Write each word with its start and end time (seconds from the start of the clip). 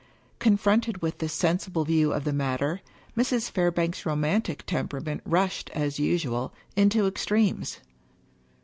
Confronted 0.39 1.03
with 1.03 1.19
this 1.19 1.31
sensible 1.31 1.85
view 1.85 2.11
of 2.11 2.23
the 2.23 2.33
matter, 2.33 2.81
Mrs. 3.15 3.51
Fairbank's 3.51 4.03
romantic 4.03 4.65
temperament 4.65 5.21
rushed, 5.25 5.69
as 5.75 5.99
usual, 5.99 6.51
into 6.75 7.05
ex 7.05 7.23
tremes. 7.23 7.77